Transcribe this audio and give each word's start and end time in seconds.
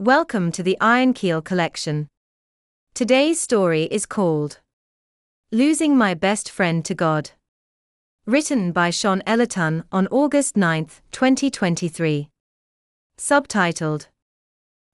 Welcome 0.00 0.52
to 0.52 0.62
the 0.62 0.78
Iron 0.80 1.12
Keel 1.12 1.42
Collection. 1.42 2.06
Today's 2.94 3.40
story 3.40 3.88
is 3.90 4.06
called 4.06 4.60
Losing 5.50 5.98
My 5.98 6.14
Best 6.14 6.48
Friend 6.48 6.84
to 6.84 6.94
God. 6.94 7.32
Written 8.24 8.70
by 8.70 8.90
Shôn 8.90 9.22
Ellerton 9.26 9.82
on 9.90 10.06
August 10.12 10.56
9, 10.56 10.86
2023. 11.10 12.28
Subtitled 13.18 14.06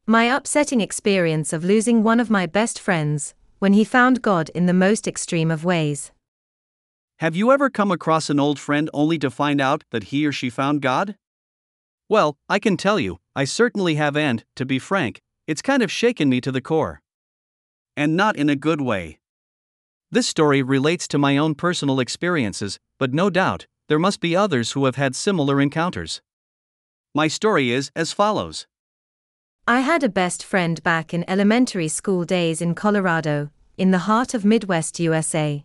My 0.07 0.25
upsetting 0.25 0.81
experience 0.81 1.53
of 1.53 1.65
losing 1.65 2.03
one 2.03 2.19
of 2.19 2.31
my 2.31 2.47
best 2.47 2.81
friends 2.81 3.35
when 3.59 3.75
he 3.75 3.85
found 3.85 4.23
God 4.23 4.49
in 4.55 4.65
the 4.65 4.73
most 4.73 5.07
extreme 5.07 5.51
of 5.51 5.67
ways. 5.67 6.13
Have 7.19 7.37
you 7.37 7.53
ever 7.53 7.69
come 7.69 7.91
across 7.91 8.31
an 8.31 8.41
old 8.41 8.59
friend 8.59 8.89
only 8.95 9.19
to 9.19 9.31
find 9.31 9.61
out 9.61 9.85
that 9.91 10.05
he 10.05 10.25
or 10.25 10.33
she 10.33 10.49
found 10.49 10.81
God? 10.81 11.15
Well, 12.09 12.39
I 12.49 12.59
can 12.59 12.79
tell 12.79 12.99
you, 12.99 13.19
I 13.37 13.45
certainly 13.45 13.97
have, 13.97 14.17
and, 14.17 14.45
to 14.57 14.65
be 14.65 14.79
frank, 14.79 15.21
it's 15.47 15.63
kind 15.63 15.83
of 15.83 15.91
shaken 15.91 16.29
me 16.29 16.41
to 16.41 16.53
the 16.53 16.61
core. 16.61 17.03
And 17.97 18.17
not 18.17 18.37
in 18.37 18.49
a 18.49 18.57
good 18.57 18.81
way. 18.81 19.19
This 20.11 20.29
story 20.29 20.63
relates 20.63 21.09
to 21.09 21.19
my 21.19 21.37
own 21.37 21.55
personal 21.55 21.99
experiences, 21.99 22.79
but 22.99 23.13
no 23.13 23.31
doubt, 23.31 23.67
there 23.89 23.99
must 23.99 24.21
be 24.21 24.37
others 24.37 24.73
who 24.73 24.85
have 24.85 24.97
had 24.97 25.17
similar 25.17 25.61
encounters. 25.61 26.23
My 27.15 27.29
story 27.29 27.71
is 27.71 27.91
as 27.97 28.13
follows 28.13 28.67
I 29.67 29.81
had 29.81 30.03
a 30.05 30.09
best 30.09 30.45
friend 30.45 30.83
back 30.83 31.15
in 31.15 31.29
elementary 31.29 31.89
school 31.89 32.25
days 32.25 32.61
in 32.61 32.75
Colorado, 32.75 33.51
in 33.77 33.91
the 33.91 34.07
heart 34.07 34.35
of 34.35 34.45
Midwest 34.45 35.01
USA. 35.01 35.65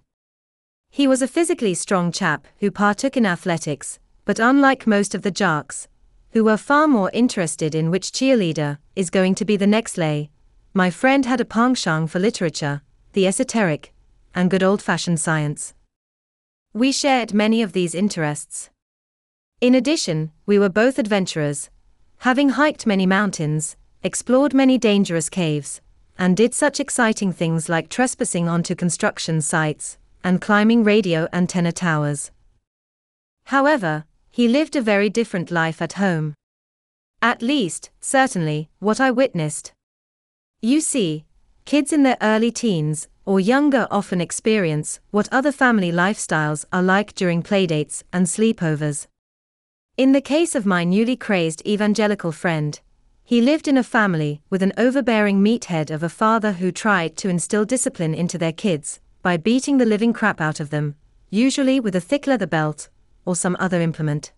He 0.89 1.05
was 1.05 1.21
a 1.21 1.27
physically 1.27 1.73
strong 1.73 2.11
chap 2.11 2.47
who 2.59 2.71
partook 2.71 3.15
in 3.17 3.25
athletics, 3.25 3.99
but 4.25 4.39
unlike 4.39 4.87
most 4.87 5.13
of 5.13 5.21
the 5.21 5.31
jocks, 5.31 5.87
who 6.31 6.43
were 6.43 6.57
far 6.57 6.87
more 6.87 7.09
interested 7.13 7.73
in 7.73 7.89
which 7.89 8.11
cheerleader 8.11 8.77
is 8.95 9.09
going 9.09 9.35
to 9.35 9.45
be 9.45 9.57
the 9.57 9.67
next 9.67 9.97
lay, 9.97 10.29
my 10.73 10.89
friend 10.89 11.25
had 11.25 11.41
a 11.41 11.45
penchant 11.45 12.09
for 12.09 12.19
literature, 12.19 12.81
the 13.13 13.25
esoteric, 13.25 13.93
and 14.35 14.51
good 14.51 14.63
old 14.63 14.81
fashioned 14.81 15.19
science. 15.19 15.73
We 16.73 16.91
shared 16.91 17.33
many 17.33 17.63
of 17.63 17.73
these 17.73 17.95
interests. 17.95 18.69
In 19.59 19.73
addition, 19.73 20.31
we 20.45 20.59
were 20.59 20.69
both 20.69 20.99
adventurers, 20.99 21.69
having 22.19 22.49
hiked 22.49 22.85
many 22.85 23.05
mountains, 23.05 23.75
explored 24.03 24.53
many 24.53 24.77
dangerous 24.77 25.29
caves, 25.29 25.81
and 26.17 26.37
did 26.37 26.53
such 26.53 26.79
exciting 26.79 27.33
things 27.33 27.69
like 27.69 27.89
trespassing 27.89 28.47
onto 28.47 28.75
construction 28.75 29.41
sites, 29.41 29.97
and 30.23 30.41
climbing 30.41 30.83
radio 30.83 31.27
antenna 31.33 31.71
towers. 31.71 32.31
However, 33.45 34.05
he 34.39 34.47
lived 34.47 34.77
a 34.77 34.81
very 34.81 35.09
different 35.09 35.51
life 35.51 35.81
at 35.81 35.99
home. 35.99 36.33
At 37.21 37.41
least, 37.41 37.89
certainly, 37.99 38.69
what 38.79 39.01
I 39.01 39.11
witnessed. 39.11 39.73
You 40.61 40.79
see, 40.79 41.25
kids 41.65 41.91
in 41.91 42.03
their 42.03 42.15
early 42.21 42.49
teens 42.49 43.09
or 43.25 43.41
younger 43.41 43.85
often 43.91 44.21
experience 44.21 45.01
what 45.11 45.27
other 45.29 45.51
family 45.51 45.91
lifestyles 45.91 46.63
are 46.71 46.81
like 46.81 47.13
during 47.15 47.43
playdates 47.43 48.03
and 48.13 48.27
sleepovers. 48.27 49.07
In 49.97 50.13
the 50.13 50.21
case 50.21 50.55
of 50.55 50.65
my 50.65 50.85
newly 50.85 51.17
crazed 51.17 51.61
evangelical 51.67 52.31
friend, 52.31 52.79
he 53.25 53.41
lived 53.41 53.67
in 53.67 53.75
a 53.75 53.83
family 53.83 54.41
with 54.49 54.63
an 54.63 54.71
overbearing 54.77 55.43
meathead 55.43 55.91
of 55.91 56.01
a 56.01 56.07
father 56.07 56.53
who 56.53 56.71
tried 56.71 57.17
to 57.17 57.27
instill 57.27 57.65
discipline 57.65 58.13
into 58.13 58.37
their 58.37 58.53
kids, 58.53 59.01
by 59.21 59.35
beating 59.35 59.79
the 59.79 59.91
living 59.93 60.13
crap 60.13 60.39
out 60.39 60.61
of 60.61 60.69
them, 60.69 60.95
usually 61.29 61.77
with 61.81 61.93
a 61.93 61.99
thick 61.99 62.25
leather 62.25 62.47
belt 62.47 62.87
or 63.25 63.35
some 63.35 63.57
other 63.59 63.81
implement. 63.81 64.31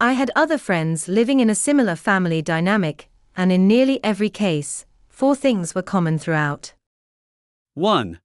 I 0.00 0.12
had 0.14 0.30
other 0.34 0.58
friends 0.58 1.08
living 1.08 1.40
in 1.40 1.48
a 1.48 1.54
similar 1.54 1.94
family 1.94 2.42
dynamic, 2.42 3.08
and 3.36 3.52
in 3.52 3.68
nearly 3.68 4.02
every 4.02 4.30
case, 4.30 4.84
four 5.08 5.36
things 5.36 5.74
were 5.74 5.82
common 5.82 6.18
throughout. 6.18 6.74
1. 7.74 8.18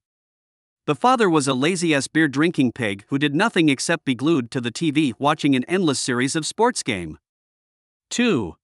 The 0.86 0.94
father 0.94 1.28
was 1.28 1.46
a 1.46 1.52
lazy 1.52 1.94
ass 1.94 2.08
beer 2.08 2.28
drinking 2.28 2.72
pig 2.72 3.04
who 3.08 3.18
did 3.18 3.34
nothing 3.34 3.68
except 3.68 4.06
be 4.06 4.14
glued 4.14 4.50
to 4.52 4.60
the 4.60 4.72
TV 4.72 5.12
watching 5.18 5.54
an 5.54 5.64
endless 5.68 6.00
series 6.00 6.34
of 6.34 6.46
sports 6.46 6.82
game. 6.82 7.18
2. 8.08 8.56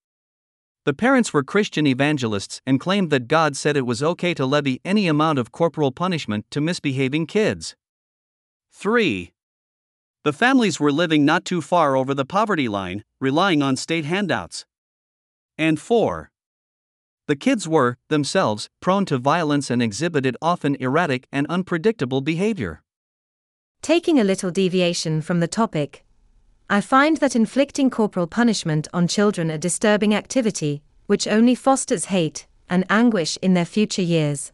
The 0.85 0.95
parents 0.95 1.35
were 1.35 1.43
Christian 1.43 1.87
evangelists 1.87 2.63
and 2.67 2.81
claimed 2.81 3.11
that 3.11 3.29
God 3.29 3.59
said 3.59 3.77
it 3.77 3.87
was 3.87 4.03
okay 4.03 4.33
to 4.35 4.47
levy 4.47 4.81
any 4.87 5.07
amount 5.07 5.39
of 5.39 5.53
corporal 5.53 5.93
punishment 5.93 6.47
to 6.51 6.63
misbehaving 6.63 7.27
kids. 7.27 7.77
3. 8.73 9.34
The 10.25 10.33
families 10.33 10.81
were 10.81 10.91
living 10.91 11.27
not 11.27 11.45
too 11.45 11.61
far 11.61 11.97
over 11.97 12.15
the 12.15 12.25
poverty 12.25 12.67
line, 12.67 13.05
relying 13.21 13.61
on 13.63 13.77
state 13.77 14.07
handouts. 14.07 14.65
And 15.59 15.79
4. 15.79 16.31
The 17.27 17.37
kids 17.37 17.69
were, 17.69 17.99
themselves, 18.09 18.71
prone 18.81 19.05
to 19.07 19.19
violence 19.19 19.69
and 19.71 19.83
exhibited 19.83 20.35
often 20.41 20.77
erratic 20.81 21.27
and 21.31 21.47
unpredictable 21.49 22.23
behavior. 22.23 22.83
Taking 23.83 24.19
a 24.19 24.25
little 24.25 24.51
deviation 24.51 25.21
from 25.21 25.41
the 25.41 25.47
topic, 25.47 26.07
I 26.71 26.81
find 26.81 27.19
that 27.19 27.37
inflicting 27.37 27.91
corporal 27.91 28.27
punishment 28.27 28.89
on 28.95 29.07
children 29.07 29.51
a 29.51 29.59
disturbing 29.59 30.15
activity, 30.15 30.83
which 31.05 31.29
only 31.29 31.55
fosters 31.55 32.07
hate 32.07 32.47
and 32.71 32.87
anguish 32.89 33.37
in 33.43 33.53
their 33.53 33.67
future 33.67 34.01
years. 34.01 34.53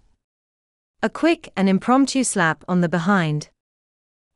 A 1.00 1.08
quick 1.08 1.52
and 1.56 1.68
impromptu 1.68 2.24
slap 2.24 2.64
on 2.66 2.80
the 2.80 2.88
behind. 2.88 3.50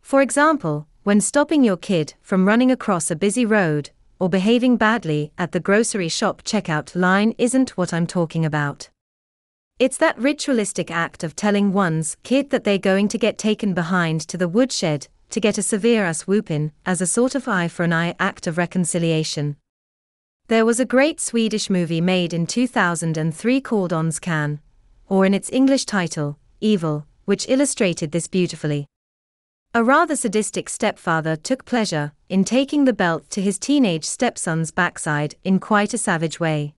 For 0.01 0.23
example, 0.23 0.87
when 1.05 1.21
stopping 1.21 1.63
your 1.63 1.77
kid 1.77 2.15
from 2.23 2.49
running 2.49 2.71
across 2.71 3.11
a 3.11 3.17
busy 3.17 3.45
road, 3.45 3.91
or 4.19 4.31
behaving 4.31 4.79
badly 4.79 5.31
at 5.37 5.53
the 5.53 5.61
grocery 5.61 6.09
shop 6.09 6.43
checkout 6.45 6.97
line 6.97 7.35
isn't 7.37 7.77
what 7.77 7.93
I'm 7.93 8.07
talking 8.07 8.43
about. 8.43 8.89
It's 9.79 9.99
that 9.99 10.19
ritualistic 10.19 10.91
act 10.91 11.23
of 11.23 11.37
telling 11.37 11.75
one's 11.75 12.17
kid 12.23 12.49
that 12.49 12.65
they're 12.65 12.79
going 12.79 13.09
to 13.09 13.19
get 13.19 13.37
taken 13.37 13.75
behind 13.75 14.23
to 14.29 14.39
the 14.39 14.49
woodshed 14.49 15.09
to 15.29 15.41
get 15.41 15.59
a 15.59 15.63
severe 15.63 16.07
ass 16.07 16.23
whooping 16.23 16.73
as 16.87 17.03
a 17.03 17.07
sort 17.07 17.35
of 17.35 17.47
eye 17.49 17.69
for 17.69 17.83
an 17.83 17.93
eye 17.93 18.15
act 18.19 18.47
of 18.47 18.57
reconciliation. 18.57 19.57
There 20.49 20.65
was 20.65 20.81
a 20.81 20.87
great 20.87 21.21
Swedish 21.21 21.69
movie 21.69 22.01
made 22.01 22.33
in 22.33 22.47
2003 22.47 23.61
called 23.61 23.91
Ondskan, 23.91 24.59
or 25.07 25.27
in 25.27 25.35
its 25.35 25.53
English 25.53 25.85
title, 25.85 26.39
Evil, 26.63 27.07
which 27.27 27.47
illustrated 27.47 28.13
this 28.13 28.27
beautifully. 28.27 28.87
A 29.77 29.83
rather 29.83 30.15
sadistic 30.15 30.69
stepfather 30.69 31.35
took 31.35 31.65
pleasure 31.65 32.13
in 32.29 32.45
taking 32.45 32.85
the 32.85 32.93
belt 32.93 33.29
to 33.31 33.43
his 33.43 33.59
teenage 33.59 34.05
stepson's 34.05 34.71
backside 34.71 35.35
in 35.43 35.59
quite 35.59 35.93
a 35.93 35.99
savage 35.99 36.39
way. 36.39 36.75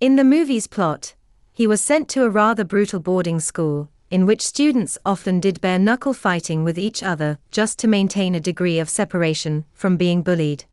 In 0.00 0.16
the 0.16 0.24
movie's 0.24 0.66
plot, 0.66 1.14
he 1.52 1.68
was 1.68 1.80
sent 1.80 2.08
to 2.08 2.24
a 2.24 2.28
rather 2.28 2.64
brutal 2.64 2.98
boarding 2.98 3.38
school, 3.38 3.90
in 4.10 4.26
which 4.26 4.44
students 4.44 4.98
often 5.06 5.38
did 5.38 5.60
bare 5.60 5.78
knuckle 5.78 6.12
fighting 6.12 6.64
with 6.64 6.80
each 6.80 7.00
other 7.00 7.38
just 7.52 7.78
to 7.78 7.86
maintain 7.86 8.34
a 8.34 8.40
degree 8.40 8.80
of 8.80 8.90
separation 8.90 9.64
from 9.72 9.96
being 9.96 10.20
bullied. 10.20 10.64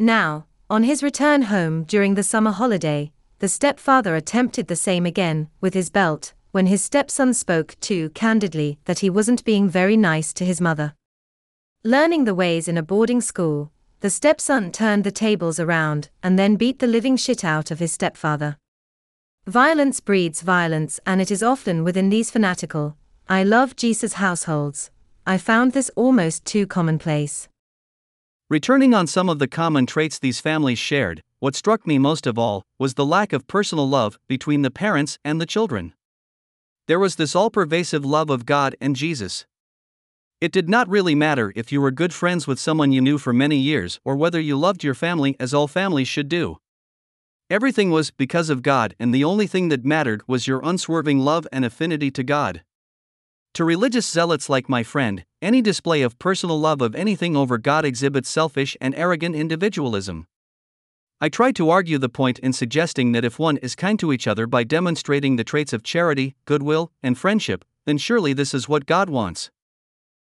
Now, 0.00 0.46
on 0.68 0.82
his 0.82 1.00
return 1.00 1.42
home 1.42 1.84
during 1.84 2.14
the 2.14 2.24
summer 2.24 2.50
holiday, 2.50 3.12
the 3.38 3.48
stepfather 3.48 4.16
attempted 4.16 4.66
the 4.66 4.74
same 4.74 5.06
again 5.06 5.48
with 5.60 5.74
his 5.74 5.90
belt 5.90 6.32
when 6.52 6.66
his 6.66 6.82
stepson 6.82 7.32
spoke 7.34 7.76
too 7.80 8.10
candidly 8.10 8.78
that 8.84 8.98
he 9.00 9.10
wasn't 9.10 9.44
being 9.44 9.68
very 9.68 9.96
nice 9.96 10.32
to 10.32 10.44
his 10.44 10.60
mother. 10.60 10.94
Learning 11.84 12.24
the 12.24 12.34
ways 12.34 12.68
in 12.68 12.76
a 12.76 12.82
boarding 12.82 13.20
school, 13.20 13.72
the 14.00 14.10
stepson 14.10 14.72
turned 14.72 15.04
the 15.04 15.10
tables 15.10 15.60
around 15.60 16.08
and 16.22 16.38
then 16.38 16.56
beat 16.56 16.78
the 16.78 16.86
living 16.86 17.16
shit 17.16 17.44
out 17.44 17.70
of 17.70 17.78
his 17.78 17.92
stepfather. 17.92 18.56
Violence 19.46 20.00
breeds 20.00 20.42
violence, 20.42 21.00
and 21.06 21.20
it 21.20 21.30
is 21.30 21.42
often 21.42 21.84
within 21.84 22.10
these 22.10 22.30
fanatical, 22.30 22.96
I 23.28 23.42
love 23.42 23.76
Jesus 23.76 24.14
households. 24.14 24.90
I 25.26 25.38
found 25.38 25.72
this 25.72 25.90
almost 25.96 26.44
too 26.44 26.66
commonplace. 26.66 27.48
Returning 28.48 28.94
on 28.94 29.06
some 29.06 29.28
of 29.28 29.38
the 29.38 29.46
common 29.46 29.86
traits 29.86 30.18
these 30.18 30.40
families 30.40 30.78
shared, 30.78 31.22
what 31.38 31.54
struck 31.54 31.86
me 31.86 31.98
most 31.98 32.26
of 32.26 32.38
all 32.38 32.64
was 32.78 32.94
the 32.94 33.06
lack 33.06 33.32
of 33.32 33.46
personal 33.46 33.88
love 33.88 34.18
between 34.28 34.62
the 34.62 34.70
parents 34.70 35.18
and 35.24 35.40
the 35.40 35.46
children. 35.46 35.94
There 36.90 36.98
was 36.98 37.14
this 37.14 37.36
all 37.36 37.50
pervasive 37.50 38.04
love 38.04 38.30
of 38.30 38.44
God 38.44 38.74
and 38.80 38.96
Jesus. 38.96 39.46
It 40.40 40.50
did 40.50 40.68
not 40.68 40.88
really 40.88 41.14
matter 41.14 41.52
if 41.54 41.70
you 41.70 41.80
were 41.80 41.92
good 41.92 42.12
friends 42.12 42.48
with 42.48 42.58
someone 42.58 42.90
you 42.90 43.00
knew 43.00 43.16
for 43.16 43.32
many 43.32 43.58
years 43.58 44.00
or 44.04 44.16
whether 44.16 44.40
you 44.40 44.58
loved 44.58 44.82
your 44.82 44.94
family 44.94 45.36
as 45.38 45.54
all 45.54 45.68
families 45.68 46.08
should 46.08 46.28
do. 46.28 46.56
Everything 47.48 47.90
was 47.90 48.10
because 48.10 48.50
of 48.50 48.64
God, 48.64 48.96
and 48.98 49.14
the 49.14 49.22
only 49.22 49.46
thing 49.46 49.68
that 49.68 49.84
mattered 49.84 50.22
was 50.26 50.48
your 50.48 50.60
unswerving 50.64 51.20
love 51.20 51.46
and 51.52 51.64
affinity 51.64 52.10
to 52.10 52.24
God. 52.24 52.64
To 53.54 53.64
religious 53.64 54.10
zealots 54.10 54.48
like 54.48 54.68
my 54.68 54.82
friend, 54.82 55.24
any 55.40 55.62
display 55.62 56.02
of 56.02 56.18
personal 56.18 56.58
love 56.58 56.82
of 56.82 56.96
anything 56.96 57.36
over 57.36 57.56
God 57.56 57.84
exhibits 57.84 58.28
selfish 58.28 58.76
and 58.80 58.96
arrogant 58.96 59.36
individualism. 59.36 60.26
I 61.22 61.28
try 61.28 61.52
to 61.52 61.68
argue 61.68 61.98
the 61.98 62.08
point 62.08 62.38
in 62.38 62.54
suggesting 62.54 63.12
that 63.12 63.26
if 63.26 63.38
one 63.38 63.58
is 63.58 63.76
kind 63.76 63.98
to 63.98 64.10
each 64.10 64.26
other 64.26 64.46
by 64.46 64.64
demonstrating 64.64 65.36
the 65.36 65.44
traits 65.44 65.74
of 65.74 65.82
charity, 65.82 66.34
goodwill, 66.46 66.92
and 67.02 67.18
friendship, 67.18 67.62
then 67.84 67.98
surely 67.98 68.32
this 68.32 68.54
is 68.54 68.70
what 68.70 68.86
God 68.86 69.10
wants. 69.10 69.50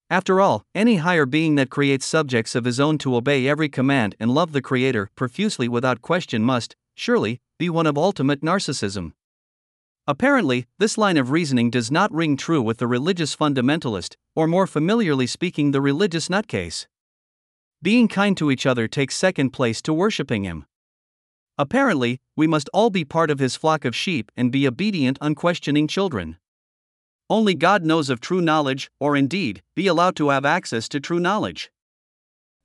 After 0.10 0.39
all, 0.39 0.63
any 0.74 0.95
higher 0.95 1.25
being 1.25 1.56
that 1.56 1.69
creates 1.69 2.06
subjects 2.06 2.56
of 2.56 2.63
his 2.63 2.80
own 2.80 2.98
to 3.00 3.18
obey 3.18 3.50
every 3.50 3.68
command 3.68 4.16
and 4.18 4.34
love 4.34 4.54
the 4.54 4.62
Creator 4.62 5.10
profusely 5.18 5.68
without 5.68 6.01
question 6.01 6.42
must, 6.42 6.78
surely, 6.95 7.42
be 7.60 7.69
one 7.69 7.86
of 7.86 7.98
ultimate 7.98 8.42
narcissism. 8.42 9.12
Apparently, 10.07 10.68
this 10.80 10.98
line 10.98 11.18
of 11.18 11.31
reasoning 11.31 11.69
does 11.69 11.92
not 11.92 12.13
ring 12.13 12.38
true 12.38 12.62
with 12.62 12.78
the 12.78 12.88
religious 12.88 13.36
fundamentalist, 13.36 14.16
or 14.38 14.48
more 14.48 14.66
familiarly 14.66 15.28
speaking, 15.28 15.72
the 15.72 15.81
religious 15.81 16.30
nutcase. 16.30 16.88
Being 17.81 18.07
kind 18.07 18.38
to 18.38 18.50
each 18.50 18.66
other 18.66 18.88
takes 18.88 19.16
second 19.16 19.50
place 19.50 19.81
to 19.81 19.94
worshipping 19.94 20.45
Him. 20.45 20.66
Apparently, 21.57 22.19
we 22.36 22.45
must 22.48 22.69
all 22.74 22.89
be 22.89 23.04
part 23.04 23.31
of 23.31 23.39
His 23.39 23.56
flock 23.56 23.86
of 23.86 23.95
sheep 23.95 24.31
and 24.38 24.51
be 24.51 24.68
obedient, 24.68 25.18
unquestioning 25.21 25.88
children. 25.88 26.38
Only 27.30 27.56
God 27.56 27.83
knows 27.83 28.09
of 28.09 28.21
true 28.21 28.42
knowledge, 28.42 28.89
or 29.00 29.18
indeed, 29.18 29.63
be 29.75 29.88
allowed 29.88 30.15
to 30.18 30.30
have 30.30 30.45
access 30.45 30.88
to 30.89 31.00
true 31.00 31.19
knowledge. 31.19 31.71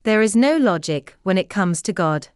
There 0.05 0.23
is 0.23 0.37
no 0.37 0.57
logic 0.57 1.17
when 1.23 1.39
it 1.39 1.49
comes 1.49 1.81
to 1.83 1.93
God. 1.93 2.29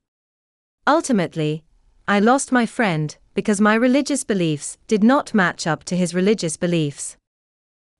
Ultimately, 0.86 1.64
I 2.08 2.20
lost 2.20 2.52
my 2.52 2.66
friend 2.66 3.16
because 3.34 3.60
my 3.60 3.74
religious 3.74 4.24
beliefs 4.24 4.78
did 4.86 5.04
not 5.04 5.34
match 5.34 5.66
up 5.66 5.84
to 5.84 5.96
his 5.96 6.14
religious 6.14 6.56
beliefs. 6.56 7.16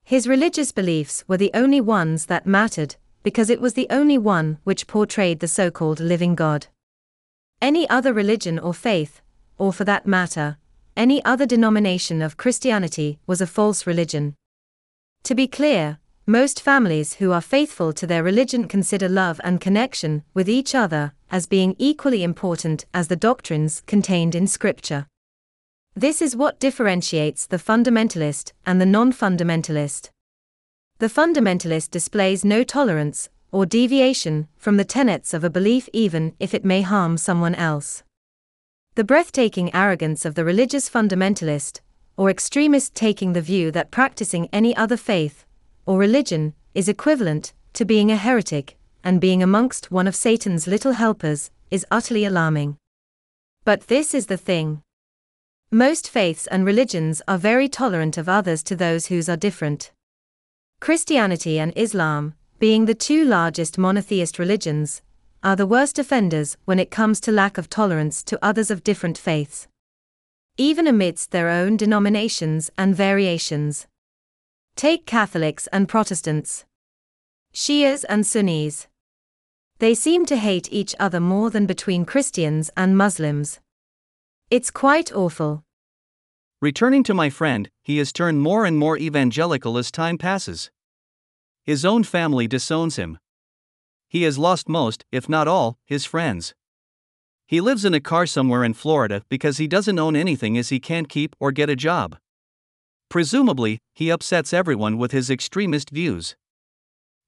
His 0.03 0.27
religious 0.27 0.73
beliefs 0.73 1.25
were 1.29 1.37
the 1.37 1.51
only 1.53 1.81
ones 1.81 2.27
that 2.27 2.47
mattered, 2.47 2.97
because 3.23 3.51
it 3.51 3.61
was 3.61 3.75
the 3.75 3.89
only 3.91 4.17
one 4.17 4.59
which 4.65 4.87
portrayed 4.87 5.41
the 5.41 5.49
so 5.49 5.71
called 5.71 6.01
living 6.01 6.35
God. 6.35 6.69
Any 7.67 7.91
other 7.91 8.13
religion 8.13 8.61
or 8.61 8.73
faith, 8.73 9.21
or 9.59 9.73
for 9.73 9.83
that 9.83 10.07
matter, 10.07 10.57
any 10.97 11.19
other 11.25 11.47
denomination 11.47 12.23
of 12.23 12.37
Christianity 12.37 13.19
was 13.27 13.41
a 13.41 13.47
false 13.59 13.89
religion. 13.89 14.37
To 15.25 15.35
be 15.35 15.49
clear, 15.49 15.99
most 16.29 16.63
families 16.63 17.15
who 17.15 17.33
are 17.33 17.41
faithful 17.41 17.93
to 17.95 18.07
their 18.07 18.23
religion 18.23 18.69
consider 18.69 19.09
love 19.09 19.41
and 19.43 19.61
connection 19.61 20.23
with 20.33 20.49
each 20.49 20.77
other 20.77 21.13
as 21.29 21.49
being 21.49 21.75
equally 21.77 22.23
important 22.23 22.87
as 22.95 23.09
the 23.09 23.17
doctrines 23.17 23.83
contained 23.85 24.37
in 24.37 24.47
Scripture. 24.47 25.09
This 25.97 26.23
is 26.23 26.37
what 26.37 26.61
differentiates 26.61 27.49
the 27.49 27.59
fundamentalist 27.59 28.53
and 28.65 28.81
the 28.81 28.87
non 28.87 29.13
fundamentalist. 29.13 30.11
The 30.99 31.09
fundamentalist 31.09 31.91
displays 31.91 32.45
no 32.45 32.63
tolerance 32.63 33.29
or 33.53 33.67
deviation 33.67 34.49
from 34.57 34.77
the 34.77 34.85
tenets 34.85 35.33
of 35.33 35.45
a 35.45 35.51
belief, 35.51 35.89
even 35.93 36.35
if 36.39 36.55
it 36.55 36.65
may 36.65 36.83
harm 36.83 37.17
someone 37.17 37.55
else. 37.55 38.03
The 38.95 39.05
breathtaking 39.05 39.75
arrogance 39.75 40.25
of 40.25 40.35
the 40.35 40.45
religious 40.45 40.89
fundamentalist, 40.89 41.81
or 42.17 42.31
extremist 42.31 42.95
taking 42.95 43.33
the 43.33 43.43
view 43.43 43.71
that 43.73 43.91
practicing 43.91 44.49
any 44.53 44.77
other 44.77 44.97
faith, 44.97 45.45
or 45.85 45.99
religion, 45.99 46.55
is 46.75 46.89
equivalent 46.89 47.53
to 47.75 47.85
being 47.85 48.11
a 48.11 48.17
heretic, 48.17 48.77
and 49.05 49.21
being 49.21 49.43
amongst 49.43 49.91
one 49.91 50.07
of 50.07 50.17
Satan's 50.17 50.67
little 50.67 50.93
helpers, 50.93 51.51
is 51.71 51.87
utterly 51.91 52.25
alarming. 52.25 52.77
But 53.65 53.89
this 53.89 54.15
is 54.15 54.27
the 54.27 54.37
thing. 54.37 54.83
Most 55.71 56.09
faiths 56.09 56.47
and 56.47 56.65
religions 56.65 57.21
are 57.29 57.39
very 57.39 57.69
tolerant 57.69 58.17
of 58.17 58.29
others 58.29 58.63
to 58.63 58.77
those 58.77 59.07
whose 59.07 59.29
are 59.29 59.37
different. 59.37 59.93
Christianity 60.81 61.59
and 61.59 61.73
Islam, 61.77 62.35
being 62.59 62.87
the 62.87 62.95
two 62.95 63.25
largest 63.25 63.77
monotheist 63.79 64.39
religions, 64.39 65.03
are 65.43 65.57
the 65.57 65.67
worst 65.67 65.99
offenders 65.99 66.57
when 66.65 66.79
it 66.79 66.91
comes 66.91 67.21
to 67.21 67.31
lack 67.33 67.59
of 67.59 67.69
tolerance 67.69 68.23
to 68.23 68.39
others 68.45 68.71
of 68.71 68.83
different 68.83 69.19
faiths. 69.19 69.69
Even 70.57 70.87
amidst 70.87 71.31
their 71.31 71.49
own 71.49 71.77
denominations 71.77 72.71
and 72.79 72.97
variations. 72.97 73.87
Take 74.75 75.07
Catholics 75.07 75.67
and 75.69 75.89
Protestants, 75.89 76.65
Shias 77.53 78.05
and 78.09 78.27
Sunnis. 78.27 78.87
They 79.79 79.95
seem 79.95 80.27
to 80.27 80.37
hate 80.37 80.69
each 80.71 80.95
other 80.99 81.21
more 81.21 81.51
than 81.51 81.67
between 81.67 82.05
Christians 82.05 82.71
and 82.77 82.97
Muslims. 82.97 83.61
It's 84.51 84.71
quite 84.71 85.13
awful. 85.13 85.63
Returning 86.61 87.03
to 87.05 87.15
my 87.15 87.31
friend, 87.31 87.69
he 87.83 87.99
has 87.99 88.13
turned 88.13 88.41
more 88.41 88.65
and 88.65 88.79
more 88.79 88.99
evangelical 88.99 89.79
as 89.79 89.91
time 89.91 90.19
passes. 90.19 90.71
His 91.67 91.85
own 91.85 92.05
family 92.05 92.47
disowns 92.47 92.95
him. 92.95 93.19
He 94.09 94.23
has 94.23 94.39
lost 94.39 94.69
most, 94.69 95.05
if 95.11 95.29
not 95.29 95.49
all, 95.49 95.79
his 95.85 96.05
friends. 96.05 96.55
He 97.45 97.61
lives 97.61 97.85
in 97.85 97.93
a 97.93 98.01
car 98.01 98.25
somewhere 98.25 98.63
in 98.63 98.73
Florida 98.73 99.23
because 99.29 99.59
he 99.59 99.67
doesn't 99.67 99.99
own 99.99 100.15
anything 100.15 100.57
as 100.57 100.69
he 100.69 100.79
can't 100.79 101.09
keep 101.09 101.35
or 101.41 101.51
get 101.51 101.69
a 101.69 101.75
job. 101.75 102.19
Presumably, 103.09 103.81
he 103.93 104.11
upsets 104.11 104.53
everyone 104.53 104.97
with 104.97 105.11
his 105.11 105.29
extremist 105.29 105.91
views. 105.91 106.37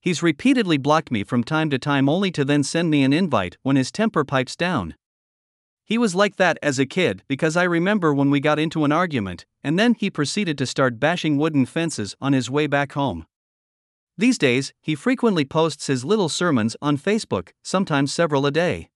He's 0.00 0.22
repeatedly 0.22 0.78
blocked 0.78 1.10
me 1.10 1.24
from 1.24 1.42
time 1.42 1.68
to 1.70 1.78
time 1.78 2.08
only 2.08 2.30
to 2.30 2.44
then 2.44 2.62
send 2.62 2.90
me 2.90 3.02
an 3.02 3.12
invite 3.12 3.56
when 3.62 3.74
his 3.74 3.90
temper 3.90 4.24
pipes 4.24 4.54
down. 4.54 4.94
He 5.84 5.98
was 5.98 6.14
like 6.14 6.36
that 6.36 6.58
as 6.62 6.78
a 6.78 6.86
kid 6.86 7.24
because 7.26 7.56
I 7.56 7.64
remember 7.64 8.14
when 8.14 8.30
we 8.30 8.38
got 8.38 8.60
into 8.60 8.84
an 8.84 8.92
argument, 8.92 9.46
and 9.64 9.76
then 9.76 9.94
he 9.94 10.10
proceeded 10.10 10.56
to 10.58 10.66
start 10.66 11.00
bashing 11.00 11.38
wooden 11.38 11.66
fences 11.66 12.14
on 12.20 12.34
his 12.34 12.48
way 12.48 12.68
back 12.68 12.92
home. 12.92 13.26
These 14.18 14.36
days, 14.36 14.72
he 14.82 14.96
frequently 14.96 15.44
posts 15.44 15.86
his 15.86 16.04
little 16.04 16.28
sermons 16.28 16.76
on 16.82 16.98
Facebook, 16.98 17.50
sometimes 17.62 18.12
several 18.12 18.46
a 18.46 18.50
day. 18.50 18.90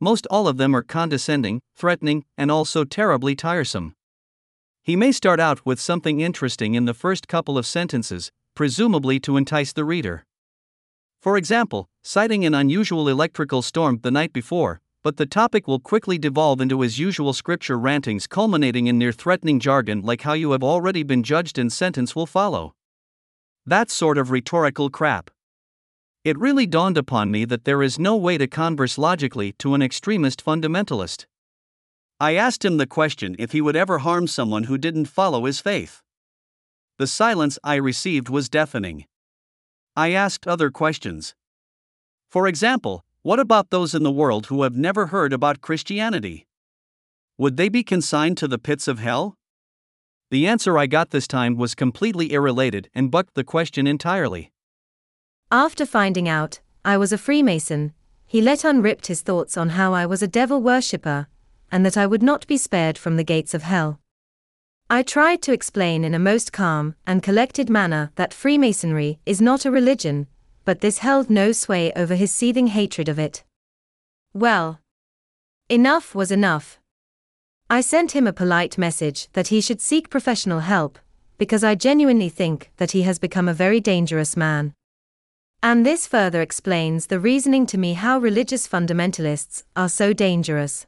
Most 0.00 0.28
all 0.30 0.46
of 0.46 0.58
them 0.58 0.76
are 0.76 0.82
condescending, 0.84 1.60
threatening, 1.74 2.24
and 2.36 2.48
also 2.48 2.84
terribly 2.84 3.34
tiresome. 3.34 3.96
He 4.84 4.94
may 4.94 5.10
start 5.10 5.40
out 5.40 5.66
with 5.66 5.80
something 5.80 6.20
interesting 6.20 6.74
in 6.74 6.84
the 6.84 6.94
first 6.94 7.26
couple 7.26 7.58
of 7.58 7.66
sentences, 7.66 8.30
presumably 8.54 9.18
to 9.20 9.36
entice 9.36 9.72
the 9.72 9.84
reader. 9.84 10.24
For 11.20 11.36
example, 11.36 11.88
citing 12.04 12.44
an 12.44 12.54
unusual 12.54 13.08
electrical 13.08 13.60
storm 13.60 13.98
the 14.04 14.12
night 14.12 14.32
before, 14.32 14.80
but 15.02 15.16
the 15.16 15.26
topic 15.26 15.66
will 15.66 15.80
quickly 15.80 16.16
devolve 16.16 16.60
into 16.60 16.82
his 16.82 17.00
usual 17.00 17.32
scripture 17.32 17.76
rantings, 17.76 18.28
culminating 18.28 18.86
in 18.86 18.98
near 18.98 19.10
threatening 19.10 19.58
jargon 19.58 20.02
like 20.02 20.22
how 20.22 20.34
you 20.34 20.52
have 20.52 20.62
already 20.62 21.02
been 21.02 21.24
judged 21.24 21.58
and 21.58 21.72
sentence 21.72 22.14
will 22.14 22.26
follow. 22.26 22.76
That 23.68 23.90
sort 23.90 24.16
of 24.16 24.30
rhetorical 24.30 24.88
crap. 24.88 25.30
It 26.24 26.38
really 26.38 26.66
dawned 26.66 26.96
upon 26.96 27.30
me 27.30 27.44
that 27.44 27.66
there 27.66 27.82
is 27.82 27.98
no 27.98 28.16
way 28.16 28.38
to 28.38 28.46
converse 28.46 28.96
logically 28.96 29.52
to 29.58 29.74
an 29.74 29.82
extremist 29.82 30.42
fundamentalist. 30.42 31.26
I 32.18 32.34
asked 32.34 32.64
him 32.64 32.78
the 32.78 32.86
question 32.86 33.36
if 33.38 33.52
he 33.52 33.60
would 33.60 33.76
ever 33.76 33.98
harm 33.98 34.26
someone 34.26 34.64
who 34.64 34.78
didn't 34.78 35.04
follow 35.04 35.44
his 35.44 35.60
faith. 35.60 36.00
The 36.96 37.06
silence 37.06 37.58
I 37.62 37.74
received 37.74 38.30
was 38.30 38.48
deafening. 38.48 39.04
I 39.94 40.12
asked 40.12 40.46
other 40.46 40.70
questions. 40.70 41.34
For 42.30 42.48
example, 42.48 43.04
what 43.20 43.38
about 43.38 43.68
those 43.68 43.94
in 43.94 44.02
the 44.02 44.10
world 44.10 44.46
who 44.46 44.62
have 44.62 44.76
never 44.76 45.08
heard 45.08 45.34
about 45.34 45.60
Christianity? 45.60 46.46
Would 47.36 47.58
they 47.58 47.68
be 47.68 47.82
consigned 47.82 48.38
to 48.38 48.48
the 48.48 48.58
pits 48.58 48.88
of 48.88 48.98
hell? 48.98 49.37
The 50.30 50.46
answer 50.46 50.76
I 50.76 50.86
got 50.86 51.10
this 51.10 51.26
time 51.26 51.56
was 51.56 51.74
completely 51.74 52.32
irrelated 52.32 52.90
and 52.94 53.10
bucked 53.10 53.34
the 53.34 53.44
question 53.44 53.86
entirely. 53.86 54.52
After 55.50 55.86
finding 55.86 56.28
out 56.28 56.60
I 56.84 56.98
was 56.98 57.12
a 57.12 57.18
Freemason, 57.18 57.94
he 58.26 58.42
let 58.42 58.62
unripped 58.62 59.06
his 59.06 59.22
thoughts 59.22 59.56
on 59.56 59.70
how 59.70 59.94
I 59.94 60.04
was 60.04 60.22
a 60.22 60.28
devil 60.28 60.60
worshipper 60.60 61.28
and 61.72 61.84
that 61.86 61.96
I 61.96 62.06
would 62.06 62.22
not 62.22 62.46
be 62.46 62.58
spared 62.58 62.98
from 62.98 63.16
the 63.16 63.24
gates 63.24 63.54
of 63.54 63.62
hell. 63.62 64.00
I 64.90 65.02
tried 65.02 65.40
to 65.42 65.52
explain 65.52 66.04
in 66.04 66.14
a 66.14 66.18
most 66.18 66.52
calm 66.52 66.94
and 67.06 67.22
collected 67.22 67.70
manner 67.70 68.10
that 68.16 68.34
Freemasonry 68.34 69.20
is 69.24 69.40
not 69.40 69.64
a 69.64 69.70
religion, 69.70 70.26
but 70.66 70.80
this 70.80 70.98
held 70.98 71.30
no 71.30 71.52
sway 71.52 71.92
over 71.94 72.14
his 72.14 72.32
seething 72.32 72.68
hatred 72.68 73.08
of 73.08 73.18
it. 73.18 73.44
Well, 74.34 74.80
enough 75.70 76.14
was 76.14 76.30
enough. 76.30 76.78
I 77.70 77.82
sent 77.82 78.12
him 78.12 78.26
a 78.26 78.32
polite 78.32 78.78
message 78.78 79.28
that 79.34 79.48
he 79.48 79.60
should 79.60 79.82
seek 79.82 80.08
professional 80.08 80.60
help, 80.60 80.98
because 81.36 81.62
I 81.62 81.74
genuinely 81.74 82.30
think 82.30 82.70
that 82.78 82.92
he 82.92 83.02
has 83.02 83.18
become 83.18 83.46
a 83.46 83.52
very 83.52 83.78
dangerous 83.78 84.38
man. 84.38 84.72
And 85.62 85.84
this 85.84 86.06
further 86.06 86.40
explains 86.40 87.06
the 87.06 87.20
reasoning 87.20 87.66
to 87.66 87.76
me 87.76 87.92
how 87.92 88.18
religious 88.18 88.66
fundamentalists 88.66 89.64
are 89.76 89.90
so 89.90 90.14
dangerous. 90.14 90.86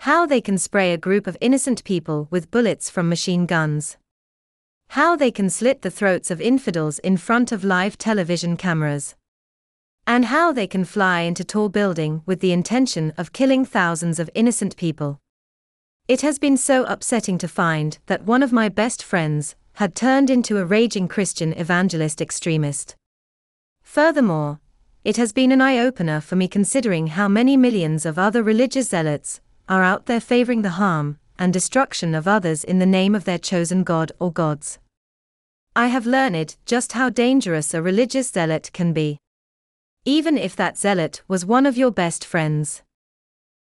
How 0.00 0.26
they 0.26 0.40
can 0.40 0.58
spray 0.58 0.92
a 0.92 0.98
group 0.98 1.26
of 1.26 1.36
innocent 1.40 1.82
people 1.82 2.28
with 2.30 2.52
bullets 2.52 2.88
from 2.88 3.08
machine 3.08 3.44
guns. 3.44 3.96
How 4.90 5.16
they 5.16 5.32
can 5.32 5.50
slit 5.50 5.82
the 5.82 5.90
throats 5.90 6.30
of 6.30 6.40
infidels 6.40 7.00
in 7.00 7.16
front 7.16 7.50
of 7.50 7.64
live 7.64 7.98
television 7.98 8.56
cameras. 8.56 9.16
And 10.06 10.26
how 10.26 10.52
they 10.52 10.68
can 10.68 10.84
fly 10.84 11.22
into 11.22 11.42
tall 11.42 11.68
building 11.68 12.22
with 12.26 12.38
the 12.38 12.52
intention 12.52 13.12
of 13.18 13.32
killing 13.32 13.64
thousands 13.64 14.20
of 14.20 14.30
innocent 14.34 14.76
people. 14.76 15.20
It 16.10 16.22
has 16.22 16.40
been 16.40 16.56
so 16.56 16.82
upsetting 16.86 17.38
to 17.38 17.46
find 17.46 17.96
that 18.06 18.24
one 18.24 18.42
of 18.42 18.52
my 18.52 18.68
best 18.68 19.00
friends 19.00 19.54
had 19.74 19.94
turned 19.94 20.28
into 20.28 20.58
a 20.58 20.64
raging 20.64 21.06
Christian 21.06 21.52
evangelist 21.52 22.20
extremist. 22.20 22.96
Furthermore, 23.84 24.58
it 25.04 25.18
has 25.18 25.32
been 25.32 25.52
an 25.52 25.60
eye 25.60 25.78
opener 25.78 26.20
for 26.20 26.34
me 26.34 26.48
considering 26.48 27.06
how 27.06 27.28
many 27.28 27.56
millions 27.56 28.04
of 28.04 28.18
other 28.18 28.42
religious 28.42 28.88
zealots 28.88 29.40
are 29.68 29.84
out 29.84 30.06
there 30.06 30.18
favoring 30.18 30.62
the 30.62 30.80
harm 30.82 31.16
and 31.38 31.52
destruction 31.52 32.16
of 32.16 32.26
others 32.26 32.64
in 32.64 32.80
the 32.80 32.86
name 32.86 33.14
of 33.14 33.24
their 33.24 33.38
chosen 33.38 33.84
god 33.84 34.10
or 34.18 34.32
gods. 34.32 34.80
I 35.76 35.86
have 35.86 36.06
learned 36.06 36.56
just 36.66 36.90
how 36.90 37.10
dangerous 37.10 37.72
a 37.72 37.80
religious 37.80 38.28
zealot 38.32 38.70
can 38.72 38.92
be. 38.92 39.18
Even 40.04 40.36
if 40.36 40.56
that 40.56 40.76
zealot 40.76 41.22
was 41.28 41.46
one 41.46 41.66
of 41.66 41.76
your 41.76 41.92
best 41.92 42.24
friends. 42.24 42.82